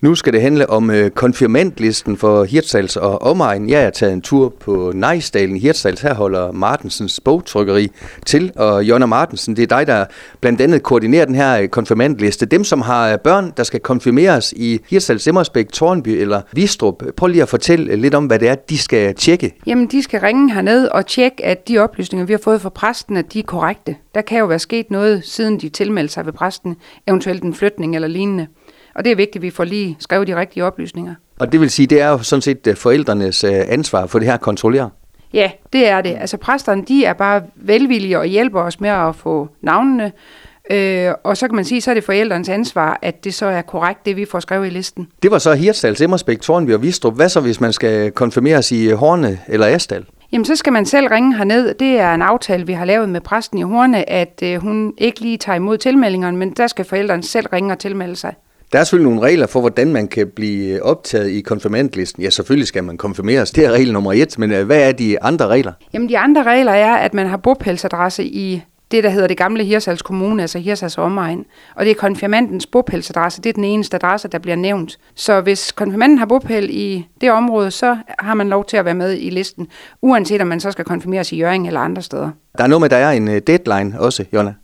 Nu 0.00 0.14
skal 0.14 0.32
det 0.32 0.42
handle 0.42 0.70
om 0.70 0.90
øh, 0.90 1.10
konfirmantlisten 1.10 2.16
for 2.16 2.44
Hirtshals 2.44 2.96
og 2.96 3.22
omegn. 3.22 3.68
Jeg 3.68 3.82
er 3.82 3.90
taget 3.90 4.12
en 4.12 4.22
tur 4.22 4.54
på 4.60 4.92
Nejsdalen 4.94 5.56
i 5.56 5.58
Hirtshals. 5.58 6.00
Her 6.00 6.14
holder 6.14 6.52
Martensens 6.52 7.20
bogtrykkeri 7.20 7.88
til. 8.26 8.52
Og 8.56 8.84
Jonna 8.84 9.06
Martensen, 9.06 9.56
det 9.56 9.62
er 9.62 9.76
dig, 9.76 9.86
der 9.86 10.04
blandt 10.40 10.60
andet 10.60 10.82
koordinerer 10.82 11.24
den 11.24 11.34
her 11.34 11.60
øh, 11.60 11.68
konfirmantliste. 11.68 12.46
Dem, 12.46 12.64
som 12.64 12.80
har 12.80 13.12
øh, 13.12 13.18
børn, 13.18 13.52
der 13.56 13.62
skal 13.62 13.80
konfirmeres 13.80 14.54
i 14.56 14.80
Hirtshals, 14.90 15.22
Simmersbæk, 15.22 15.68
Tornby 15.72 16.08
eller 16.08 16.42
Vistrup. 16.52 17.02
Prøv 17.16 17.26
lige 17.26 17.42
at 17.42 17.48
fortælle 17.48 17.92
øh, 17.92 17.98
lidt 17.98 18.14
om, 18.14 18.26
hvad 18.26 18.38
det 18.38 18.48
er, 18.48 18.54
de 18.54 18.78
skal 18.78 19.14
tjekke. 19.14 19.54
Jamen, 19.66 19.86
de 19.86 20.02
skal 20.02 20.20
ringe 20.20 20.54
herned 20.54 20.88
og 20.88 21.06
tjekke, 21.06 21.44
at 21.44 21.68
de 21.68 21.78
oplysninger, 21.78 22.26
vi 22.26 22.32
har 22.32 22.40
fået 22.44 22.60
fra 22.60 22.68
præsten, 22.68 23.16
at 23.16 23.32
de 23.32 23.38
er 23.38 23.44
korrekte. 23.44 23.96
Der 24.14 24.20
kan 24.20 24.38
jo 24.38 24.46
være 24.46 24.58
sket 24.58 24.90
noget, 24.90 25.24
siden 25.24 25.60
de 25.60 25.68
tilmeldte 25.68 26.14
sig 26.14 26.26
ved 26.26 26.32
præsten, 26.32 26.76
eventuelt 27.06 27.42
en 27.42 27.54
flytning 27.54 27.94
eller 27.94 28.08
lignende. 28.08 28.46
Og 28.94 29.04
det 29.04 29.12
er 29.12 29.16
vigtigt, 29.16 29.36
at 29.36 29.42
vi 29.42 29.50
får 29.50 29.64
lige 29.64 29.96
skrevet 30.00 30.28
de 30.28 30.36
rigtige 30.36 30.64
oplysninger. 30.64 31.14
Og 31.38 31.52
det 31.52 31.60
vil 31.60 31.70
sige, 31.70 31.86
det 31.86 32.00
er 32.00 32.08
jo 32.08 32.18
sådan 32.18 32.42
set 32.42 32.66
øh, 32.66 32.76
forældrenes 32.76 33.44
øh, 33.44 33.52
ansvar 33.68 34.06
for 34.06 34.18
det 34.18 34.26
her 34.26 34.34
at 34.34 34.40
kontrollere? 34.40 34.90
Ja, 35.32 35.50
det 35.72 35.88
er 35.88 36.00
det. 36.00 36.16
Altså 36.20 36.36
præsterne, 36.36 36.84
de 36.84 37.04
er 37.04 37.12
bare 37.12 37.42
velvillige 37.56 38.18
og 38.18 38.26
hjælper 38.26 38.60
os 38.60 38.80
med 38.80 38.90
at 38.90 39.16
få 39.16 39.48
navnene. 39.60 40.12
Øh, 40.70 41.12
og 41.24 41.36
så 41.36 41.46
kan 41.46 41.56
man 41.56 41.64
sige, 41.64 41.80
så 41.80 41.90
er 41.90 41.94
det 41.94 42.04
forældrenes 42.04 42.48
ansvar, 42.48 42.98
at 43.02 43.24
det 43.24 43.34
så 43.34 43.46
er 43.46 43.62
korrekt, 43.62 44.06
det 44.06 44.16
vi 44.16 44.24
får 44.24 44.40
skrevet 44.40 44.66
i 44.66 44.70
listen. 44.70 45.08
Det 45.22 45.30
var 45.30 45.38
så 45.38 45.52
Hirtshals, 45.52 46.00
Emmersbæk, 46.00 46.40
Tornby 46.40 46.74
og 46.74 46.82
Vistrup. 46.82 47.14
Hvad 47.14 47.28
så, 47.28 47.40
hvis 47.40 47.60
man 47.60 47.72
skal 47.72 48.12
konfirmeres 48.12 48.72
i 48.72 48.90
Horne 48.90 49.38
eller 49.48 49.66
Astal? 49.66 50.04
Jamen, 50.32 50.44
så 50.44 50.56
skal 50.56 50.72
man 50.72 50.86
selv 50.86 51.06
ringe 51.06 51.36
herned. 51.36 51.74
Det 51.74 52.00
er 52.00 52.14
en 52.14 52.22
aftale, 52.22 52.66
vi 52.66 52.72
har 52.72 52.84
lavet 52.84 53.08
med 53.08 53.20
præsten 53.20 53.58
i 53.58 53.62
Horne, 53.62 54.10
at 54.10 54.40
øh, 54.42 54.60
hun 54.60 54.94
ikke 54.98 55.20
lige 55.20 55.36
tager 55.36 55.56
imod 55.56 55.78
tilmeldingerne, 55.78 56.36
men 56.36 56.50
der 56.50 56.66
skal 56.66 56.84
forældrene 56.84 57.22
selv 57.22 57.46
ringe 57.52 57.72
og 57.72 57.78
tilmelde 57.78 58.16
sig. 58.16 58.34
Der 58.72 58.78
er 58.78 58.84
selvfølgelig 58.84 59.12
nogle 59.12 59.28
regler 59.28 59.46
for, 59.46 59.60
hvordan 59.60 59.92
man 59.92 60.08
kan 60.08 60.26
blive 60.36 60.82
optaget 60.82 61.30
i 61.30 61.40
konfirmandlisten. 61.40 62.22
Ja, 62.22 62.30
selvfølgelig 62.30 62.68
skal 62.68 62.84
man 62.84 62.96
konfirmeres. 62.96 63.50
Det 63.50 63.64
er 63.64 63.70
regel 63.70 63.92
nummer 63.92 64.12
et, 64.12 64.38
men 64.38 64.52
øh, 64.52 64.66
hvad 64.66 64.88
er 64.88 64.92
de 64.92 65.22
andre 65.22 65.46
regler? 65.46 65.72
Jamen, 65.92 66.08
de 66.08 66.18
andre 66.18 66.42
regler 66.42 66.72
er, 66.72 66.94
at 66.94 67.14
man 67.14 67.26
har 67.26 67.36
bopælsadresse 67.36 68.24
i 68.24 68.62
det, 68.90 69.04
der 69.04 69.10
hedder 69.10 69.26
det 69.26 69.36
gamle 69.36 69.64
Hirsals 69.64 70.02
Kommune, 70.02 70.42
altså 70.42 70.58
Hirsals 70.58 70.98
omegn. 70.98 71.44
Og 71.76 71.84
det 71.84 71.90
er 71.90 71.94
konfirmandens 71.94 72.66
bopælsadresse. 72.66 73.42
Det 73.42 73.48
er 73.48 73.52
den 73.52 73.64
eneste 73.64 73.96
adresse, 73.96 74.28
der 74.28 74.38
bliver 74.38 74.56
nævnt. 74.56 74.98
Så 75.14 75.40
hvis 75.40 75.72
konfirmanden 75.72 76.18
har 76.18 76.26
bopæl 76.26 76.68
i 76.70 77.06
det 77.20 77.30
område, 77.30 77.70
så 77.70 77.96
har 78.18 78.34
man 78.34 78.48
lov 78.48 78.64
til 78.64 78.76
at 78.76 78.84
være 78.84 78.94
med 78.94 79.18
i 79.18 79.30
listen, 79.30 79.68
uanset 80.02 80.40
om 80.40 80.46
man 80.46 80.60
så 80.60 80.70
skal 80.70 80.84
konfirmeres 80.84 81.32
i 81.32 81.36
Jørgen 81.36 81.66
eller 81.66 81.80
andre 81.80 82.02
steder. 82.02 82.30
Der 82.58 82.64
er 82.64 82.68
noget 82.68 82.80
med, 82.80 82.86
at 82.86 82.90
der 82.90 82.96
er 83.06 83.10
en 83.10 83.28
øh, 83.28 83.42
deadline 83.46 84.00
også, 84.00 84.24
Jonna. 84.32 84.54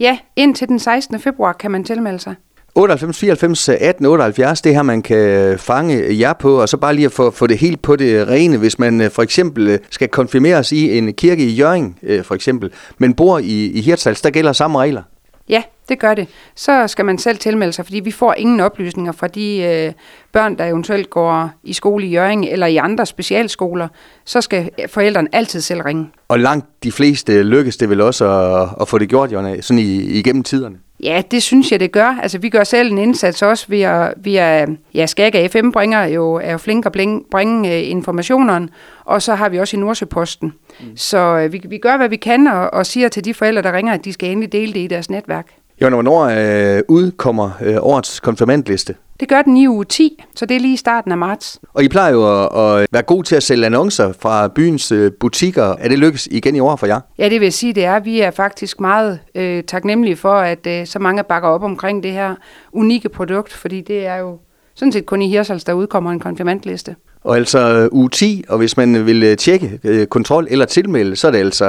Ja, 0.00 0.18
indtil 0.36 0.68
den 0.68 0.78
16. 0.78 1.20
februar 1.20 1.52
kan 1.52 1.70
man 1.70 1.84
tilmelde 1.84 2.18
sig. 2.18 2.34
98 2.76 3.16
94 3.16 3.68
18 3.68 4.06
78, 4.06 4.62
det 4.62 4.74
her 4.74 4.82
man 4.82 5.02
kan 5.02 5.58
fange 5.58 6.18
jer 6.20 6.32
på, 6.32 6.60
og 6.60 6.68
så 6.68 6.76
bare 6.76 6.94
lige 6.94 7.06
at 7.06 7.12
få, 7.12 7.30
få 7.30 7.46
det 7.46 7.58
helt 7.58 7.82
på 7.82 7.96
det 7.96 8.28
rene, 8.28 8.56
hvis 8.58 8.78
man 8.78 9.00
øh, 9.00 9.10
for 9.10 9.22
eksempel 9.22 9.68
øh, 9.68 9.78
skal 9.90 10.08
konfirmeres 10.08 10.72
i 10.72 10.98
en 10.98 11.14
kirke 11.14 11.44
i 11.44 11.50
Jørgen, 11.50 11.98
øh, 12.02 12.24
for 12.24 12.34
eksempel, 12.34 12.70
men 12.98 13.14
bor 13.14 13.38
i, 13.38 13.66
i 13.66 13.80
Hirtshals, 13.80 14.20
der 14.20 14.30
gælder 14.30 14.52
samme 14.52 14.78
regler. 14.78 15.02
Ja, 15.48 15.62
det 15.88 15.98
gør 15.98 16.14
det. 16.14 16.28
Så 16.54 16.88
skal 16.88 17.04
man 17.04 17.18
selv 17.18 17.38
tilmelde 17.38 17.72
sig, 17.72 17.84
fordi 17.84 18.00
vi 18.00 18.10
får 18.10 18.34
ingen 18.34 18.60
oplysninger 18.60 19.12
fra 19.12 19.28
de 19.28 19.62
øh, 19.62 19.92
børn, 20.32 20.58
der 20.58 20.64
eventuelt 20.64 21.10
går 21.10 21.50
i 21.62 21.72
skole 21.72 22.06
i 22.06 22.10
Jørgen 22.10 22.44
eller 22.44 22.66
i 22.66 22.76
andre 22.76 23.06
specialskoler. 23.06 23.88
Så 24.24 24.40
skal 24.40 24.70
forældrene 24.88 25.28
altid 25.32 25.60
selv 25.60 25.82
ringe. 25.82 26.10
Og 26.28 26.40
langt 26.40 26.66
de 26.82 26.92
fleste 26.92 27.42
lykkes 27.42 27.76
det 27.76 27.90
vel 27.90 28.00
også 28.00 28.30
at, 28.30 28.68
at 28.80 28.88
få 28.88 28.98
det 28.98 29.08
gjort, 29.08 29.32
Jonna, 29.32 29.60
sådan 29.60 29.78
i, 29.78 30.02
igennem 30.02 30.42
tiderne? 30.42 30.76
Ja, 31.04 31.22
det 31.30 31.42
synes 31.42 31.72
jeg, 31.72 31.80
det 31.80 31.92
gør. 31.92 32.18
Altså, 32.22 32.38
vi 32.38 32.48
gør 32.48 32.64
selv 32.64 32.92
en 32.92 32.98
indsats 32.98 33.42
også 33.42 33.66
via, 33.68 34.12
via 34.16 34.66
ja, 34.94 35.06
Skaga 35.06 35.46
FM 35.46 35.70
bringer 35.70 36.04
jo, 36.04 36.34
er 36.34 36.52
jo 36.52 36.58
flink 36.58 36.86
at 36.86 36.92
bringe, 37.30 37.68
uh, 37.68 37.90
informationerne, 37.90 38.68
og 39.04 39.22
så 39.22 39.34
har 39.34 39.48
vi 39.48 39.58
også 39.58 39.76
i 39.76 39.80
Nordsøposten. 39.80 40.52
Mm. 40.80 40.96
Så 40.96 41.44
uh, 41.44 41.52
vi, 41.52 41.62
vi 41.68 41.78
gør, 41.78 41.96
hvad 41.96 42.08
vi 42.08 42.16
kan, 42.16 42.46
og, 42.46 42.74
og 42.74 42.86
siger 42.86 43.08
til 43.08 43.24
de 43.24 43.34
forældre, 43.34 43.62
der 43.62 43.72
ringer, 43.72 43.92
at 43.92 44.04
de 44.04 44.12
skal 44.12 44.30
endelig 44.30 44.52
dele 44.52 44.72
det 44.72 44.80
i 44.80 44.86
deres 44.86 45.10
netværk. 45.10 45.46
Jo, 45.82 45.88
hvornår 45.88 46.22
øh, 46.22 46.82
udkommer 46.88 47.50
øh, 47.62 47.76
årets 47.80 48.20
konfirmandliste? 48.20 48.94
Det 49.20 49.28
gør 49.28 49.42
den 49.42 49.56
i 49.56 49.68
uge 49.68 49.84
10, 49.84 50.22
så 50.34 50.46
det 50.46 50.56
er 50.56 50.60
lige 50.60 50.74
i 50.74 50.76
starten 50.76 51.12
af 51.12 51.18
marts. 51.18 51.60
Og 51.74 51.84
I 51.84 51.88
plejer 51.88 52.12
jo 52.12 52.44
at, 52.44 52.80
at 52.82 52.86
være 52.92 53.02
god 53.02 53.24
til 53.24 53.36
at 53.36 53.42
sælge 53.42 53.66
annoncer 53.66 54.12
fra 54.12 54.48
byens 54.48 54.92
øh, 54.92 55.12
butikker. 55.20 55.64
Er 55.78 55.88
det 55.88 55.98
lykkes 55.98 56.28
igen 56.30 56.56
i 56.56 56.60
år 56.60 56.76
for 56.76 56.86
jer? 56.86 57.00
Ja, 57.18 57.28
det 57.28 57.40
vil 57.40 57.46
jeg 57.46 57.52
sige, 57.52 57.72
det 57.72 57.84
er. 57.84 58.00
Vi 58.00 58.20
er 58.20 58.30
faktisk 58.30 58.80
meget 58.80 59.20
øh, 59.34 59.62
taknemmelige 59.64 60.16
for, 60.16 60.34
at 60.34 60.66
øh, 60.66 60.86
så 60.86 60.98
mange 60.98 61.24
bakker 61.24 61.48
op 61.48 61.62
omkring 61.62 62.02
det 62.02 62.12
her 62.12 62.34
unikke 62.72 63.08
produkt, 63.08 63.52
fordi 63.52 63.80
det 63.80 64.06
er 64.06 64.16
jo 64.16 64.38
sådan 64.74 64.92
set 64.92 65.06
kun 65.06 65.22
i 65.22 65.28
Hirsals, 65.28 65.64
der 65.64 65.72
udkommer 65.72 66.10
en 66.10 66.20
konfirmandliste. 66.20 66.96
Og 67.24 67.36
altså 67.36 67.58
øh, 67.58 67.88
uge 67.92 68.10
10, 68.10 68.44
og 68.48 68.58
hvis 68.58 68.76
man 68.76 69.06
vil 69.06 69.22
øh, 69.22 69.36
tjekke 69.36 69.80
øh, 69.84 70.06
kontrol 70.06 70.46
eller 70.50 70.64
tilmelde, 70.64 71.16
så 71.16 71.26
er 71.26 71.30
det 71.30 71.38
altså 71.38 71.64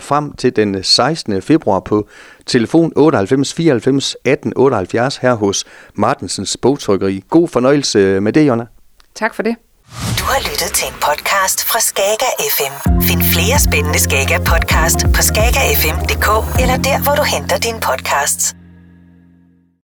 frem 0.00 0.32
til 0.32 0.56
den 0.56 0.82
16. 0.82 1.42
februar 1.42 1.80
på 1.80 2.08
telefon 2.46 2.92
98 2.96 3.54
94 3.54 4.16
18 4.24 4.52
78 4.56 5.16
her 5.16 5.34
hos 5.34 5.64
Martensens 5.94 6.56
Bogtrykkeri. 6.56 7.24
God 7.30 7.48
fornøjelse 7.48 8.20
med 8.20 8.32
det, 8.32 8.46
Jonna. 8.46 8.66
Tak 9.14 9.34
for 9.34 9.42
det. 9.42 9.56
Du 10.18 10.24
har 10.24 10.40
lyttet 10.50 10.70
til 10.74 10.88
en 10.88 10.94
podcast 10.94 11.64
fra 11.64 11.80
Skager 11.80 12.32
FM. 12.56 13.00
Find 13.02 13.22
flere 13.34 13.58
spændende 13.58 13.98
Skager 13.98 14.38
podcast 14.38 14.98
på 15.14 15.22
skagerfm.dk 15.22 16.28
eller 16.62 16.76
der, 16.76 17.02
hvor 17.04 17.14
du 17.14 17.22
henter 17.22 17.56
dine 17.58 17.80
podcasts. 17.88 18.59